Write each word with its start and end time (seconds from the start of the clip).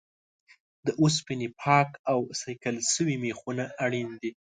د 0.85 0.87
اوسپنې 1.01 1.47
پاک 1.61 1.89
او 2.11 2.19
صیقل 2.41 2.75
شوي 2.93 3.15
میخونه 3.23 3.63
اړین 3.85 4.09
دي. 4.21 4.31